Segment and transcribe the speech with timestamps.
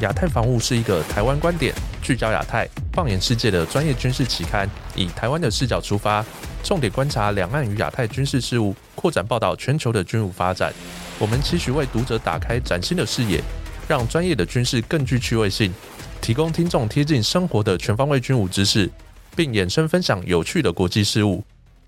[0.00, 6.22] 亚太防务是一个台湾观点、聚焦亚太、放眼世界的专业军事期刊，以台湾的视角出发，
[6.62, 10.70] 重点观察两岸与亚太军事事务，扩展报道全球的军务发展。
[11.18, 13.42] 我们期许为读者打开崭新的视野，
[13.88, 15.72] 让专业的军事更具趣味性，
[16.20, 18.90] 提供听众贴近生活的全方位军武知识，
[19.34, 21.42] 并衍生分享有趣的国际事务。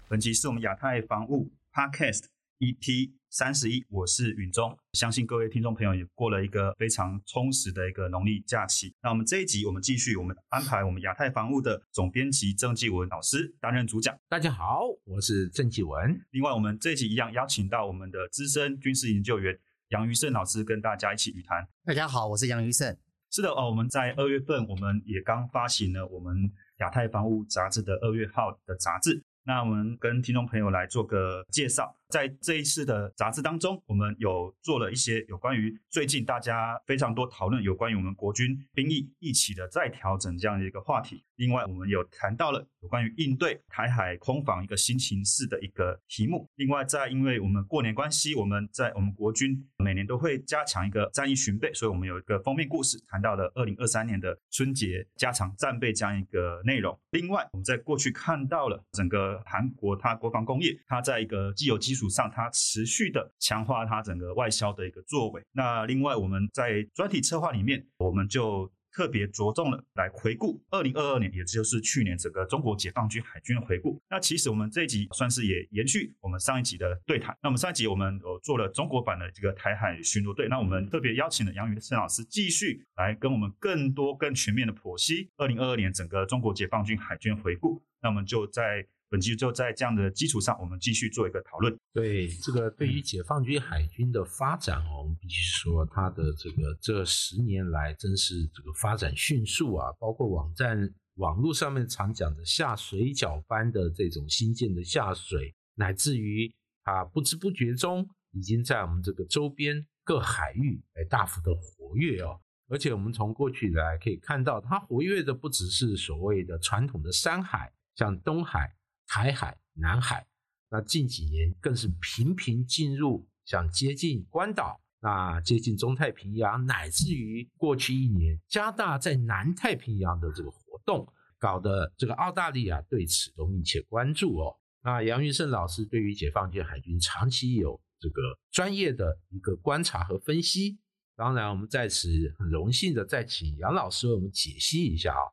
[0.09, 2.23] 本集是我们亚太防务 Podcast
[2.61, 3.18] EP。
[3.31, 8.95] 三十一，我是允中，相信各位听众朋友也过了一个非常充实的一个农历假期。
[9.03, 14.19] 那我们这一集，我们继续，我们安排我们亚太防务的总编辑郑继文老师担任主讲。
[14.31, 16.19] 大家好，我是郑继文。
[16.31, 19.59] 另外，我们这一集一样邀请到我们的资深军事研究员
[19.89, 21.69] 杨于胜老师跟大家一起语谈。
[21.85, 22.97] 大家好，我是杨于胜。
[23.31, 29.23] 是的哦，我们在二月份，我们也刚发行了我们亚太防务杂志的二月号的杂志。
[29.45, 41.23] 那我们跟听众朋友来做个介绍，在这一次的杂志当中，我们有做了一些有关于最近大家非常多讨论有关于我们国军兵役一起的再调整这样的一个话题。
[41.37, 46.49] 另外，我们有谈到了有关于应对台海空防一个新形势的一个题目。
[46.57, 56.99] 另外，在因为我们过年关系，我们在我们国军每年都会加强一个战役巡备，所以我们有一个封面故事，谈到了二零二三年的春节加强战备这样一个内容。
[57.11, 65.43] 另外，我们在过去看到了整个韩国它国防工业，它在一个既有基础上，它持续的强化它整个外销的一个作为。
[65.53, 68.71] 那另外，我们在专题策划里面，我们就。
[68.91, 74.01] 特别着重了来回顾二零二二年，也就是去年整个中国解放军海军的回顾。
[74.09, 77.37] 那其实我们这一集算是也延续我们上一集的对谈。
[77.43, 80.49] 那我们上一集我们有做了中国版的这个台海巡逻队。
[80.49, 87.81] 那我们特别邀请了杨宇生老师继续来跟我们更多更全面的剖析二零二二年整个中国解放军海军回顾。
[88.01, 88.85] 那我们就在。
[89.11, 91.75] 本期就在这样的基础上，我们继续做一个讨论。
[91.95, 99.91] 对这个，对于解放军海军的发展哦，我们必须说，它的这个这十年来真是这个发展迅速啊！
[99.99, 100.79] 包括网站、
[101.15, 112.39] 网络上面常讲的下水饺般的这种新建的下水，乃至于它不知不觉中已经在我们这个周边各海域哎大幅的活跃哦。
[112.69, 118.75] 而且我们从过去来可以看到，它活跃的不只是所谓的传统的山海，像东海。
[119.09, 120.27] 台海、南海，
[120.69, 134.55] 那近几年更是频频进入，想接近关岛，那接近中太平洋，乃至于过去一年加大在南太平洋的这个活动，搞得这个澳大利亚对此都密切关注哦。
[134.83, 138.21] 那杨云胜老师对于解放军海军长期有这个
[138.51, 140.79] 专业的一个观察和分析，
[141.17, 142.09] 当然我们在此
[142.39, 145.25] 很荣幸的再请杨老师为我们解析一下啊，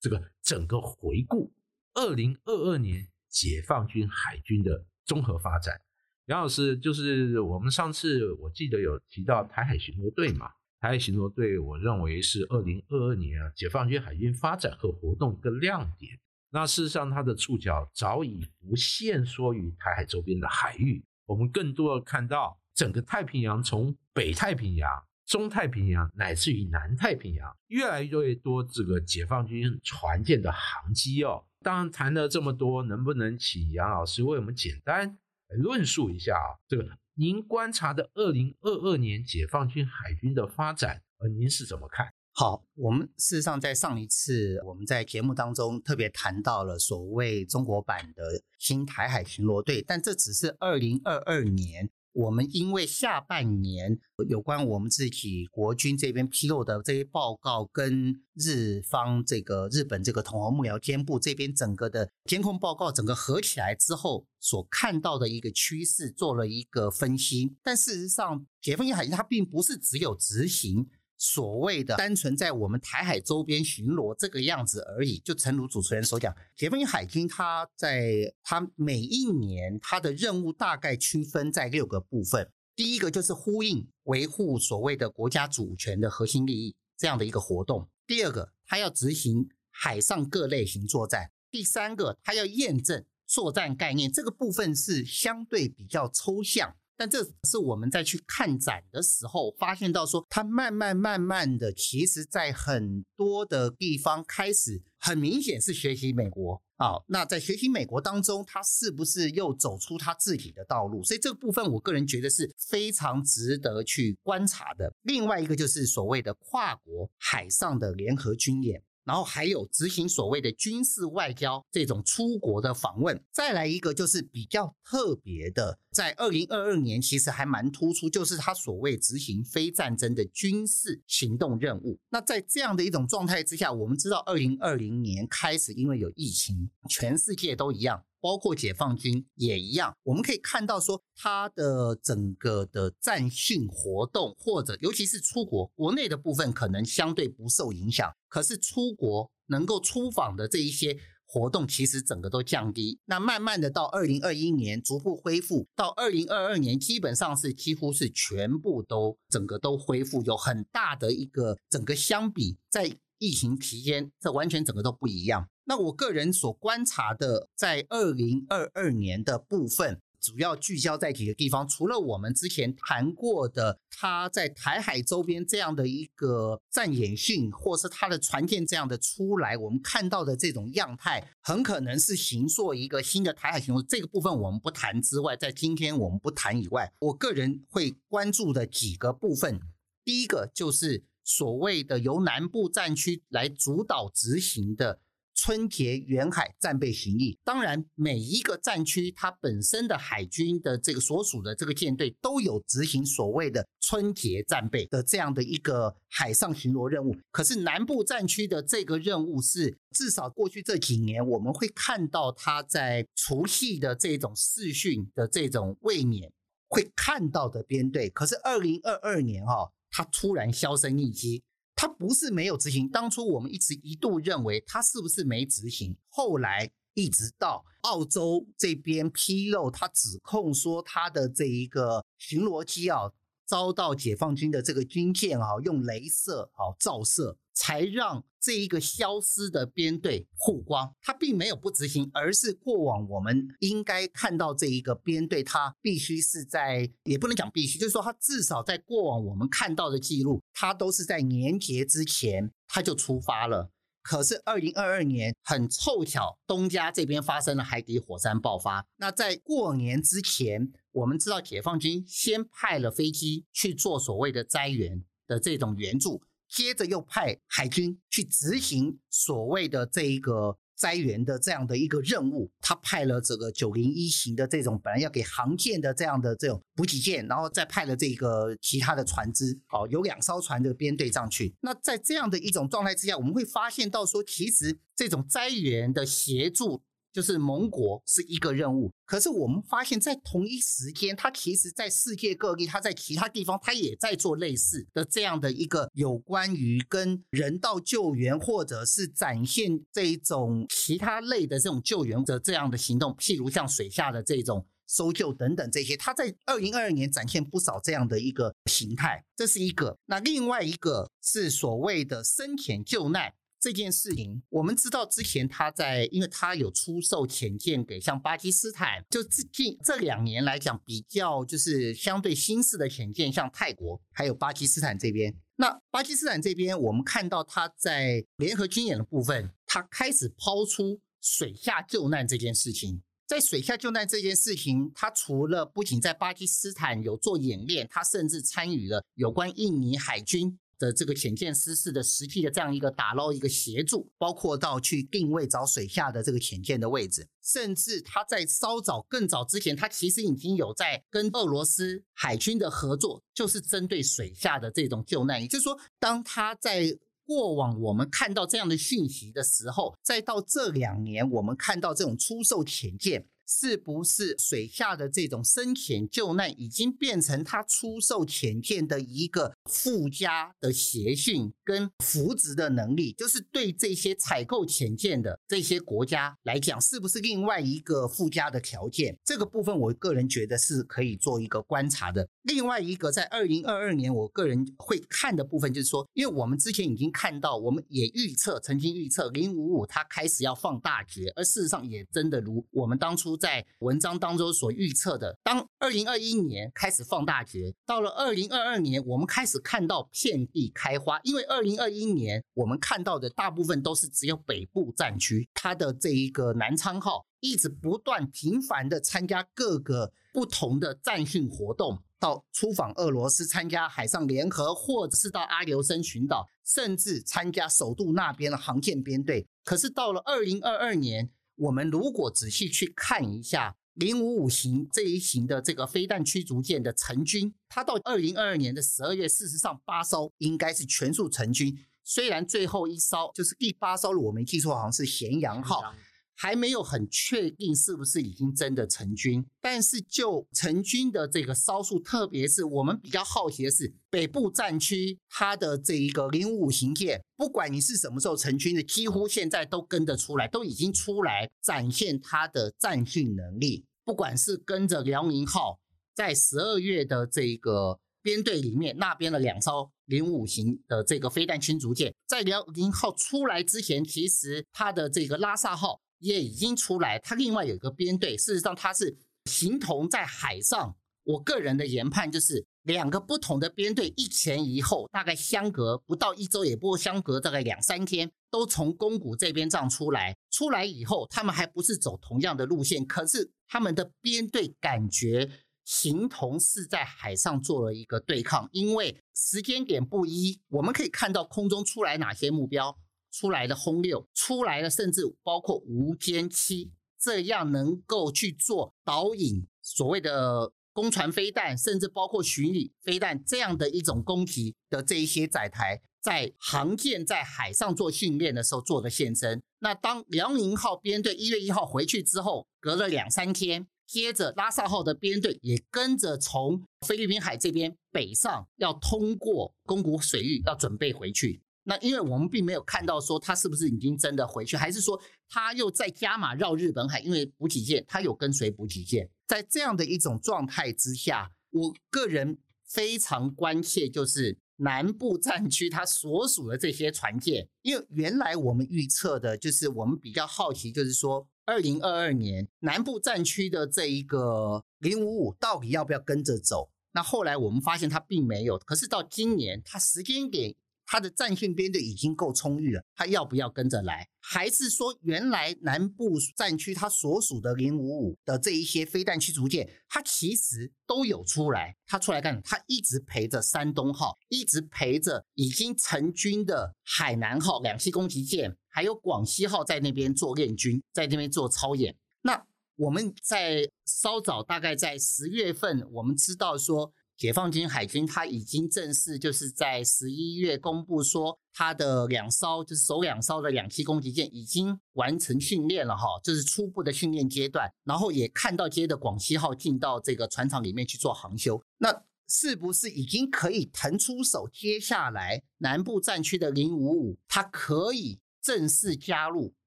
[0.00, 1.52] 这个整个回顾
[1.94, 3.08] 二零二二年。
[3.30, 5.80] 解放军海军的综合发展，
[6.26, 10.50] 杨老师就是我们上次我记得有提到台海巡逻队嘛？
[10.80, 16.18] 台海巡逻队，我认为是二零二二年啊解放军海军发展和活动的亮点。
[16.50, 24.90] 那事实上，它的触角早已不限缩于台海周边的海域，我们更多的看到整个太平洋，从北太平洋、
[25.26, 31.44] 中太平洋乃至于南太平洋，越来越多这个解放军船舰的航机哦。
[31.62, 35.18] 当然谈了这么多，能不能请杨老师为我们简单
[35.58, 36.56] 论述一下啊？
[36.66, 42.10] 这个您观察的二零二二年解放军海军的发展，呃，您是怎么看？
[42.32, 51.90] 好，我们事实上在上一次我们在节目当中特别谈到了所谓中国版的新台海巡逻队，但这只是二零二二年。
[52.12, 53.98] 我们因为下半年
[54.28, 67.56] 有关我们自己国军这边披露的这些报告，跟日方这个日本这个统合幕僚监部这边整个的监控报告整个合起来之后，所看到的一个趋势做了一个分析。
[67.62, 70.88] 但事实上，解放军海军它并不是只有执行。
[71.20, 82.50] 所谓的单纯在我们台海周边巡逻这个样子而已，就诚如主持人所讲，解放军海军它在它每一年它的任务大概区分在六个部分。
[82.74, 87.86] 第一个就是呼应维护所谓的国家主权的核心利益这样的一个活动。
[88.06, 91.30] 第二个，它要执行海上各类型作战。
[91.50, 96.74] 第三个，它要验证作战概念，这个部分是相对比较抽象。
[97.00, 107.00] 但这是我们在去看展的时候发现到，说它慢慢慢慢的，其实在很多的地方开始很明显是学习美国啊。
[107.06, 111.02] 那在学习美国当中，他是不是又走出他自己的道路？
[111.02, 114.92] 所以这个部分，我个人觉得是非常值得去观察的。
[115.04, 118.82] 另外一个就是所谓的跨国海上的联合军演。
[119.04, 131.98] 然后还有执行所谓的军事外交这种出国的访问，再来一个就是比较特别的，在二零二二年其实还蛮突出，就是他所谓执行非战争的军事行动任务。
[132.10, 138.04] 那在这样的一种状态之下，我们知道二零二零年开始，因为有疫情，全世界都一样。
[138.20, 152.98] 包括解放军也一样，我们可以看到说，它的整个的战训活动，或者尤其是出国，国内的部分可能相对不受影响，可是出国能够出访的这一些活动，其实整个都降低。
[153.06, 162.98] 那慢慢的到二零二一年逐步恢复，到二零二二年基本上是几乎是全部都整个都恢复，有很大的一个整个相比在。
[163.22, 165.46] 疫情期间，这完全整个都不一样。
[165.70, 171.68] 那我个人所观察的，在二零二二年的部分，主要聚焦在几个地方。
[171.68, 183.86] 除了我们之前谈过的，他在台海周边这样的一个战演训，或是他的船舰这样的出来，我们看到的这种样态，很可能是形塑一个新的台海行动。
[183.86, 189.60] 这个部分我们不谈之外，在今天我们不谈以外，我个人会关注的几个部分，
[190.04, 191.04] 第一个就是。
[191.22, 194.98] 所谓的由南部战区来主导执行的
[195.42, 207.16] 春节远海战备行役，当然每一个战区它本身的海军的这个所属的这个舰队都有执行所谓的春节战备的这样的一个海上巡逻任务。
[207.30, 216.30] 可是南部战区的这个任务是至少过去这几年我们会看到它在除夕的这种视讯的这种卫冕
[216.68, 218.10] 会看到的编队。
[218.10, 219.72] 可是二零二二年哈。
[219.92, 221.42] 他突然销声匿迹，
[221.80, 222.86] 他不是没有执行。
[222.86, 233.10] 当初我们一直一度认为他是不是没执行，后来一直到澳洲这边披露，他指控说他的这一个巡逻机啊。
[233.46, 240.94] 遭到解放军的这个军舰啊，用镭射啊照射，才让这一个消失的编队曝光。
[241.02, 253.70] 他并没有不执行，而是过往我们应该看到这一个编队，他必须是在，也不能讲必须，就是说他至少在过往我们看到的记录，他都是在年节之前他就出发了。
[254.02, 258.86] 可是二零二二年很凑巧，东家这边发生了海底火山爆发。
[258.96, 270.58] 那在过年之前，我们知道解放军先派了飞机去做所谓的灾援的这种援助，接着又派海军去执行所谓的这一个。
[270.80, 281.54] 灾援的这样的一个任务，他派了这个九零一型的这种本来要给航舰的这样的这种补给舰，然后再派了这个其他的船只，好有两艘船的编队上去。
[281.60, 286.82] 那在这样的一种状态之下，我们会发现到说，其实这种灾援的协助。
[287.12, 309.96] 就是盟国是一个任务，可是我们发现，在同一时间，它其实在世界各地，它在其他地方，它也在做类似的这样的一个有关于跟人道救援，或者是展现这一种其他类的这种救援的这样的行动，譬如像水下的这种搜救等等这些，它在二零二二年展现不少这样的一个形态，这是一个。
[310.06, 313.32] 那另外一个是所谓的深潜救难。
[313.60, 325.36] 这件事情，我们知道之前他在，因为他有出售潜舰给像巴基斯坦，就最近这两年来讲，比较就是相对新式的潜舰，像泰国还有巴基斯坦这边。
[325.56, 333.02] 那巴基斯坦这边，我们看到他在联合军演的部分，他开始抛出水下救难这件事情。
[333.26, 340.58] 在水下救难这件事情，他除了不仅在巴基斯坦有做演练，他甚至参与了有关印尼海军。
[340.80, 355.40] 的这个潜舰失事的实际的这样一个打捞一个协助，包括到去定位找水下的这个潜舰的位置，甚至他在稍早更早之前，他其实已经有在跟俄罗斯海军的合作，就是针对水下的这种救难。
[355.40, 363.26] 也就是说，当他在过往我们看到这样的讯息的时候，再到这两年我们看到这种出售潜舰。
[363.50, 373.12] 是不是水下的这种深潜救难已经变成他出售潜舰的一个附加的协性跟扶植的能力？
[373.18, 379.18] 就是对这些采购潜舰的这些国家来讲，是不是另外一个附加的条件？
[379.24, 382.28] 这个部分，我个人觉得是可以做一个观察的。
[382.42, 393.39] 另外一个，在二零二二年，我个人会看的部分就是说，因为我们之前已经看到，我们也预测，曾经预测零五五它开始要放大决，而事实上也真的如我们当初。
[393.40, 401.18] 在文章当中所预测的，当二零二一年开始放大决，到了二零二二年，我们开始看到遍地开花。
[401.24, 411.98] 因为二零二一年我们看到的大部分都是只有北部战区，它的这一个南昌号一直不断频繁的参加各个不同的战训活动。
[412.20, 419.46] 到出访俄罗斯参加海上联合，或者是到阿留申群岛，甚至参加首都那边的航舰编队。
[419.64, 421.30] 可是到了二零二二年，
[421.60, 431.78] 我们如果仔细去看一下零五五型这一型的这个飞弹驱逐舰的成军，它到二零二二年的十二月，事实上八艘应该是全数成军。
[432.02, 435.94] 虽然最后一艘就是第八艘，我没记错，好像是咸阳号，
[436.42, 439.44] 还没有很确定是不是已经真的成军。
[439.60, 453.84] 但是就成军的这个艘数，特别是我们比较好奇的是北部战区它的这一个零五五型舰，不管你是什么时候成军的，几乎现在都跟得出来，都已经出来展现它的战训能力。
[454.02, 455.78] 不管是跟着辽宁号
[456.14, 458.00] 在十二月的这个。
[458.22, 467.18] 编队里面那边的两艘零五型的这个飞弹驱逐舰，在辽宁号出来之前，其实它的这个拉萨号也已经出来。
[467.18, 470.96] 它另外有一个编队，事实上它是形同在海上。
[471.24, 480.36] 我个人的研判就是两个不同的编队一前一后，大概相隔不到一周，也不过相隔大概两三天，都从宫古这边这样出来。
[480.50, 485.50] 出来以后，他们还不是走同样的路线，可是他们的编队感觉。
[485.86, 492.96] 形同是在海上做了一个对抗，因为时间点不一，我们可以看到空中出来哪些目标，
[493.32, 509.62] 出来的轰六，出来的甚至包括无歼七，这样能够去做导引，所谓的攻船飞弹，甚至包括巡礼飞弹这样的一种攻击的这一些载台，在航舰在海上做训练的时候做的现身。
[509.78, 513.86] 那当辽宁号编队一月一号回去之后，隔了两三天。
[514.06, 521.62] 接着，拉萨号的编队也跟着从菲律宾海这边北上，要通过宫古水域，要准备回去。
[521.90, 527.18] 那因为我们并没有看到说他是不是已经真的回去，还是说他又在加码绕日本海？
[527.18, 541.48] 因为补给舰他有跟随补给舰，在这样的一种状态之下，我个人非常关切，就是南部战区它所属的这些船舰，因为原来我们预测的就是我们比较好奇，就是说。
[541.66, 546.90] 二零二二年南部战区的这一个零五五到底要不要跟着走？
[547.12, 548.76] 那后来我们发现它并没有。
[548.78, 550.74] 可是到今年，它时间点。
[551.12, 554.24] 他的战线编队已经够充裕了，他要不要跟着来？
[554.38, 561.96] 还是说原来南部战区他所属的零五五的这一些飞弹驱逐舰，他其实都有出来？
[562.06, 572.16] 他出来干他一直陪着山东号，一直陪着已经成军的海南号两栖攻击舰，还有广西号在那边做练军，在那边做操演。
[572.42, 572.64] 那
[572.94, 577.12] 我们在稍早，大概在十月份，我们知道说。
[577.40, 594.68] 解放军海军，它已经正式就是在十一月公布说，它的两艘就是首两艘的两栖攻击舰已经完成训练了哈，就是初步的训练阶段，然后也看到接着广西号进到这个船厂里面去做航修，那是不是已经可以腾出手？
[594.70, 599.72] 接下来南部战区的零五五，它可以正式加入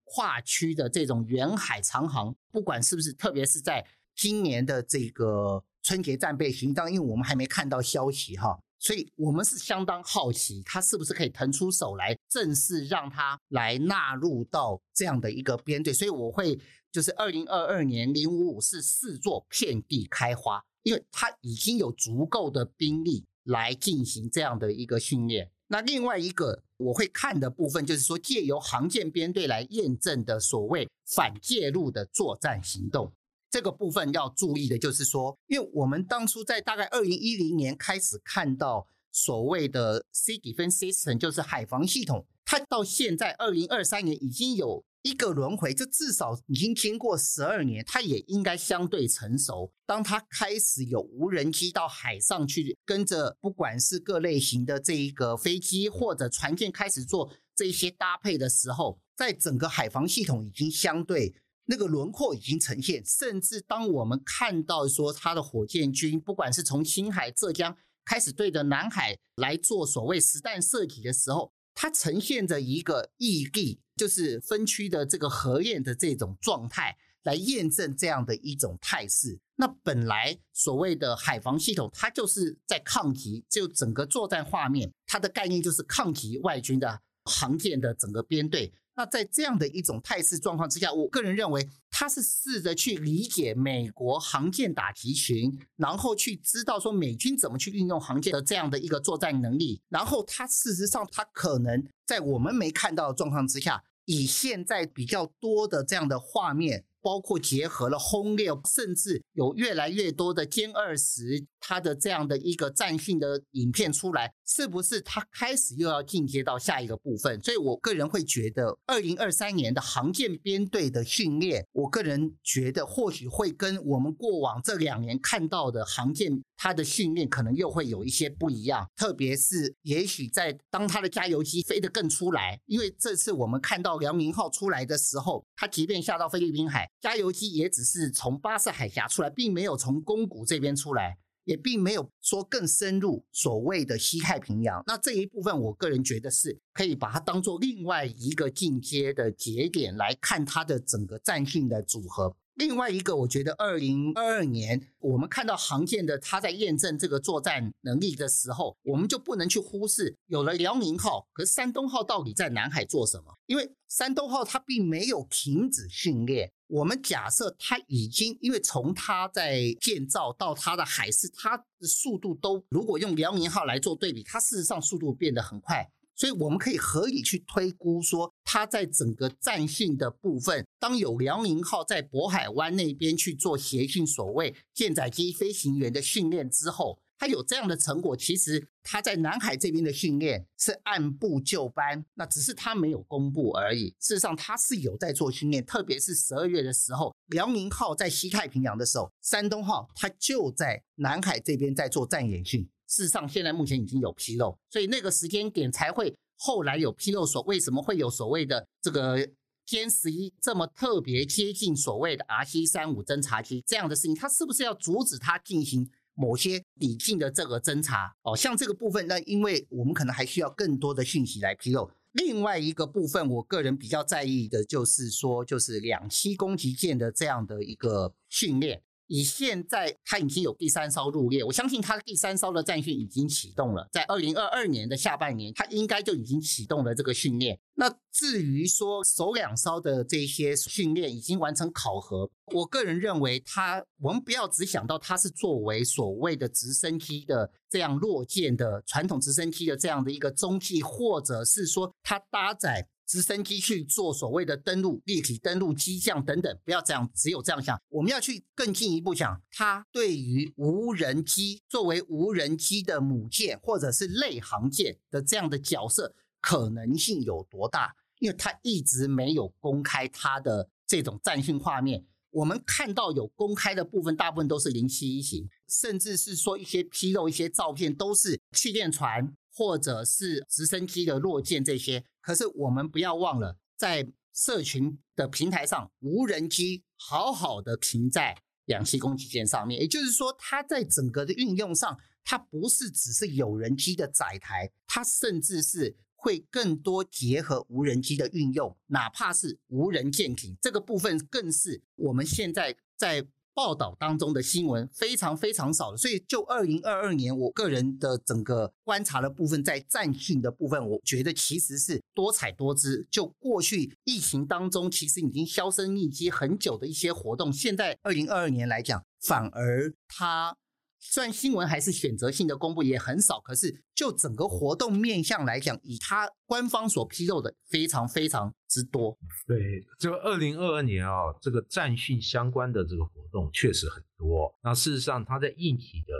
[0.06, 5.64] 跨区的这种远海长航，不管是不是，特别是在今年的这个。
[5.84, 15.94] 春节战备行动，因为我们还没看到消息哈，所以我们是相当好奇，他是不是可以腾出手来，正式让他来纳入到这样的一个编队。
[15.94, 16.58] 所以我会
[16.92, 25.52] 就是二零二二年零五五是四座遍地开花，因为他已经有足够的兵力来进行这样的一个训练。
[25.68, 33.12] 那另外一个我会看的部分，就是说借由航舰编队来验证的所谓反介入的作战行动。
[33.54, 49.72] 这个部分要注意的就是说，因为我们当初在大概二零一零年开始看到所谓的 Sea Defense System，就是海防系统，它到现在二零二三年已经有一个轮回，这至少已经经过十二年，它也应该相对成熟。
[49.86, 61.36] 当它开始有无人机到海上去跟着，不管是各类型的这一个飞机或者船舰开始做这些搭配的时候，在整个海防系统已经相对。
[61.66, 79.40] 那个轮廓已经呈现，甚至当我们看到说他的火箭军，不管是从青海、浙江开始对着南海来做所谓实弹射击的时候，它呈现着一个异地，就是分区的这个核验的这种状态，来验证这样的一种态势。
[79.56, 88.74] 那本来所谓的海防系统，它就是在抗击，就整个作战画面，它的概念就是抗击外军的航舰的整个编队。
[88.96, 117.40] 那在这样的一种态势状况之下，我个人认为他是试着去理解美国航舰打击群，然后去知道说美军怎么去运用航舰的这样的一个作战能力，然后他事实上他可能在我们没看到的状况之下，以现在比较多的这样的画面，包括结合了轰六，甚至有越来越多的歼二十，它的这样的一个战训的影片出来，是不是它开始又要进阶到下一个部分？
[117.42, 128.88] 所以我个人会觉得，二零二三年的航舰编队的训练，我个人觉得或许会跟我们过往这两年看到的航舰它的训练可能又会有一些不一样。
[128.96, 141.18] 特别是也许在当它的加油机飞得更出来，因为这次我们看到辽宁号出来的时候，它即便下到菲律宾海，加油机也只是从巴士海峡出来，并没有从宫古这边出来。
[141.46, 152.34] 也并没有说更深入所谓的西太平洋，那这一部分我个人觉得是可以把它当做另外一个进阶的节点来看它的整个战性的组合。
[152.54, 163.38] 另外一个，我觉得二零二二年我们看到航舰的它在验证这个作战能力的时候，我们就不能去忽视有了辽宁号，可是山东号到底在南海做什么？
[163.48, 166.50] 因为山东号它并没有停止训练。
[166.74, 175.88] 我们假设它已经，因为从它在建造到它的海试，它的速度都，如果用辽宁号来做对比，它事实上速度变得很快。
[176.16, 188.16] 所以我们可以合理去推估说，它在整个战性的部分，当有辽宁号在渤海湾那边去做协训，所谓舰载机飞行员的训练之后，他有这样的成果。
[188.16, 193.90] 其实他在南海这边的训练是按部就班，那只是他没有公布而已。
[194.00, 202.68] 事实上，他是有在做训练，特别是十二月的时候，辽宁号在西太平洋的时候，山东号他就在南海这边在做战演训。
[202.88, 207.26] 事实上，现在目前已经有纰漏，所以那个时间点才会后来有纰漏。
[207.26, 209.18] 所为什么会有所谓的这个
[209.66, 214.14] 歼十一这么特别接近所谓的 RC 三五侦察机这样的事情？
[214.14, 218.14] 他是不是要阻止他进行某些抵近的这个侦查？
[218.24, 221.90] 哦，像这个部分，那因为我们可能还需要更多的信息来披露。
[222.14, 228.82] 另外一个部分，我个人比较在意的就是说，就是两栖攻击舰的这样的一个训练。
[229.14, 237.60] 以现在它已经有第三艘入列，我相信它第三艘的战训已经启动了，在二零二二年的下半年，它应该就已经启动了这个训练。
[237.76, 252.88] 那至于说首两艘的这些训练已经完成考核，我个人认为它，我们不要只想到它是作为所谓的直升机的这样落舰的传统直升机的这样的一个中继，或者是说它搭载。
[253.14, 257.80] 直升机去做所谓的登陆、立体登陆、机降等等，不要这样，只有这样想。
[257.90, 267.94] 我们要去更进一步想，它对于无人机作为无人机的母舰或者是类航舰的这样的角色可能性有多大？
[268.18, 272.04] 因为它一直没有公开它的这种战训画面。
[272.32, 279.36] 我们看到有公开的部分，大部分都是零七一型，甚至是说一些披露一些照片，都是气垫船。
[279.56, 303.28] 或者是直升机的落舰这些，可是我们不要忘了，在社群的平台上，无人机好好的停在两栖攻击舰上面，也就是说，它在整个的运用上，它不是只是有人机的载台，它甚至是会更多结合无人机的运用，哪怕是无人舰艇这个部分，更是我们现在在。
[303.54, 313.08] 报道当中的新闻非常非常少，所以就二零二二年，我个人的整个观察的部分，在战训的部分，我觉得其实是多彩多姿。
[313.12, 320.58] 就过去疫情当中，其实已经销声匿迹很久的一些活动，现在二零二二年来讲，反而它。
[321.06, 329.16] 虽然新闻还是选择性的公布也很少，可是就整个活动面向来讲，以它官方所披露的非常非常之多。
[329.46, 334.52] 对，这个二零二二年哦，这个战训相关的这个活动确实很多。
[334.64, 336.14] 那事实上，它在硬体的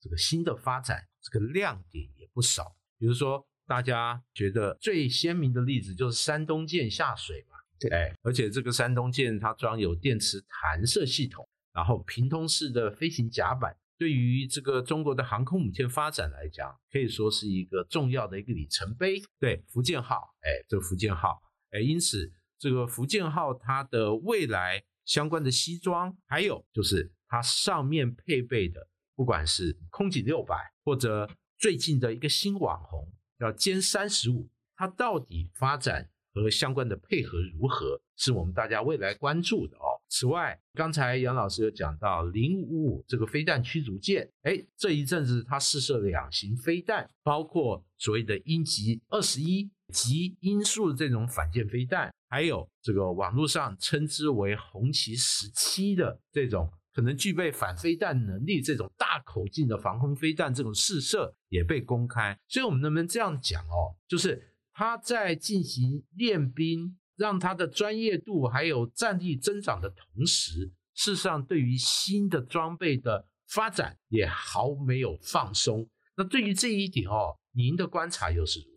[0.00, 2.74] 这个新的发展，这个亮点也不少。
[2.98, 13.76] 比如说，大家觉得最鲜明的例子就是山东舰下水嘛，对，而且这个山东舰它装有电磁弹射系统，然后平通式的飞行甲板。
[14.00, 19.20] 对于这个中国的航空母舰发展来讲，可以说是一个重要的一个里程碑。
[19.38, 21.38] 对福建号，哎，这个福建号，
[21.72, 33.06] 哎，因此这个福建号它的未来相关的西装，还有就是它上面配备的，不管是空警六百，或者最近的一个新网红
[33.38, 39.89] 叫歼三十五，它到底发展和相关的配合如何，是我们大家未来关注的哦。
[40.12, 62.36] 此外，刚才杨老师有讲到零五五这个飞弹驱逐舰，哎，这一阵子它试射两型飞弹，包括所谓的鹰击二十一及鹰速这种反舰飞弹，还有这个网络上称之为红旗十七的这种可能具备反飞弹能力这种大口径的防空飞弹，这种试射也被公开。
[62.48, 63.94] 所以，我们能不能这样讲哦？
[64.08, 66.96] 就是他在进行练兵。
[67.20, 75.86] 让他的专业度还有战力增长的同时，事实上对于新的装备的发展也毫没有放松。
[76.16, 78.69] 那对于这一点哦，您的观察又是如何？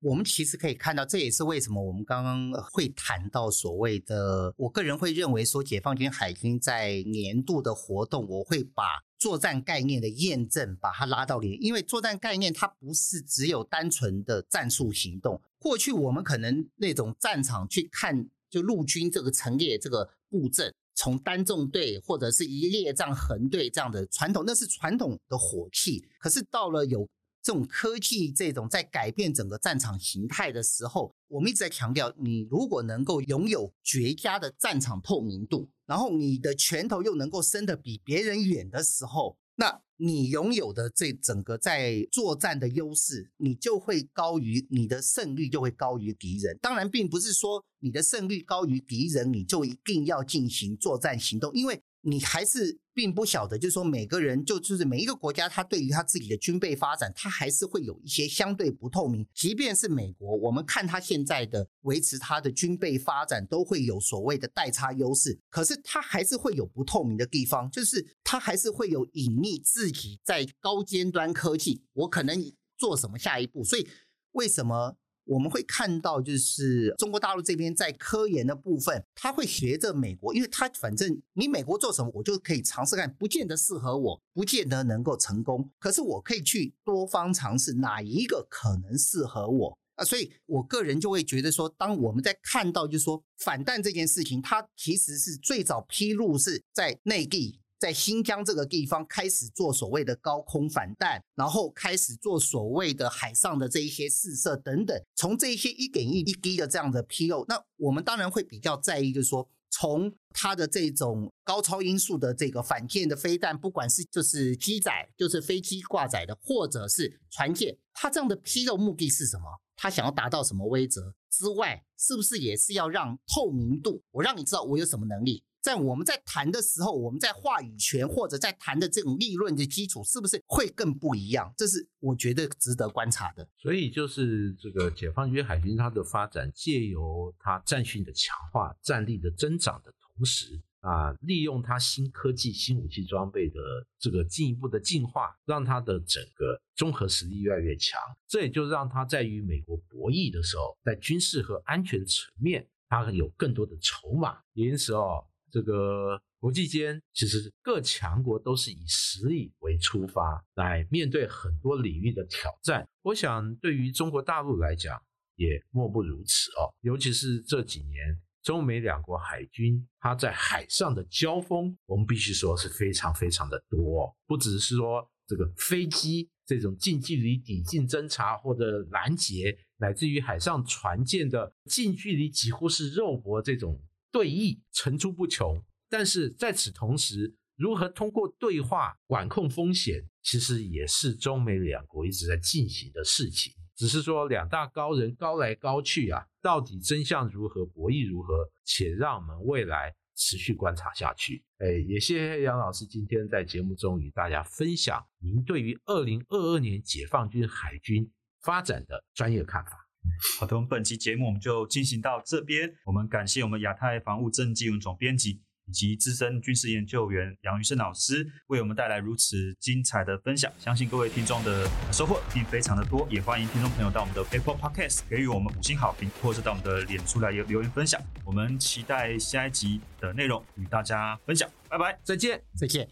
[0.00, 8.84] 我们其实可以看到，这也是为什么我们刚刚会谈到所谓的，我个人会认为说，解放军海军在年度的活动，我会把
[9.18, 15.38] 作战概念的验证把它拉到零，因为作战概念它不是只有单纯的战术行动。
[15.58, 26.02] 过去我们可能那种战场去看，就陆军这个陈列这个布阵，从单纵队或者是一列这样横队这样的传统，那是传统的火器。
[26.18, 27.06] 可是到了有
[27.42, 46.58] 这种科技，这种在改变整个战场形态的时候，我们一直在强调，你如果能够拥有绝佳的战场透明度，然后你的拳头又能够伸得比别人远的时候，那你拥有的这整个在作战的优势，你就会高于你的胜率就会高于敌人。
[46.60, 51.82] 当然，并不是说你的胜率高于敌人，你就一定要进行作战行动，因为。
[52.02, 59.26] 你还是并不晓得，就是说每个人就就是每一个国家，他对于他自己的军备发展，他还是会有一些相对不透明。
[59.34, 72.40] 即便是美国，我们看他现在的维持他的军备发展，都会有所谓的代差优势，可是他还是会有不透明的地方，就是他还是会有隐匿自己在高尖端科技，我可能
[72.78, 73.62] 做什么下一步。
[73.62, 73.86] 所以
[74.32, 74.96] 为什么？
[75.30, 97.59] 我们会看到，就是中国大陆这边在科研的部分，他会学着美国，因为他反正你美国做什么，我就可以尝试看，不见得适合我，不见得能够成功，可是我可以去多方尝试哪一个可能适合我啊，所以我个人就会觉得说，当我们在看到就是说反弹这件事情，它其实是最早披露是在内地。
[97.80, 105.02] 在新疆这个地方开始做所谓的高空反弹，然后开始做所谓的海上的这一些试射等等。
[105.16, 119.44] 从这些一点一滴的这样的披露，那我们当然会比较在意，就是说从它的这种高超音速的这个反舰的飞弹，不管是就是机载，就是飞机挂载的，或者是船舰，它这样的披露目的是什么？
[119.74, 124.02] 它想要达到什么威则之外，是不是也是要让透明度？
[124.10, 125.42] 我让你知道我有什么能力。
[125.62, 131.52] 在我们在谈的时候，我们在话语权或者在谈的这种利润的基础，是不是会更不一样？
[131.56, 133.46] 这是我觉得值得观察的。
[133.58, 143.60] 所以就是这个解放军海军它的发展，借由它战训的强化、战力的增长的同时啊，利用它新科技、新武器装备的
[143.98, 148.00] 这个进一步的进化，让它的整个综合实力越来越强。
[148.26, 154.38] 这也就让它在与美国博弈的时候，在军事和安全层面，它有更多的筹码。
[154.54, 155.26] 因此哦。
[155.50, 162.88] 这个国际间，其实各强国都是以实力为出发，来面对很多领域的挑战。
[163.02, 165.00] 我想，对于中国大陆来讲，
[165.36, 166.72] 也莫不如此哦。
[166.80, 174.16] 尤其是这几年，中美两国海军它在海上的交锋，我们必须说是非常非常的多。
[174.26, 183.78] 不只是说这个飞机这种近距离抵近侦察或者拦截，乃至于海上船舰的近距离几乎是肉搏这种。
[184.10, 193.52] 对弈层出不穷，但是在此同时，如何通过对话管控风险，其实也是中美两国一直在进行的事情。
[193.76, 201.42] 只是说两大高人高来高去啊，到底真相如何，博弈如何，且让我们未来持续观察下去。
[201.58, 208.10] 哎，也谢谢杨老师今天在节目中与大家分享您对于二零二二年解放军海军
[208.42, 209.89] 发展的专业看法。
[210.38, 212.72] 好的，我们本期节目我们就进行到这边。
[212.84, 220.50] 我们感谢我们亚太防务政绩文总编辑以及资深军事研究员杨于生老师为我们带来如此精彩的分享。
[220.58, 228.00] 相信各位听众的收获一定非常的多，也欢迎听众朋友到我们的 Apple Podcast 给予我们五星好评，或者到我们的脸书来留言分享。
[228.24, 231.48] 我们期待下一集的内容与大家分享。
[231.68, 232.88] 拜拜，再见，再见。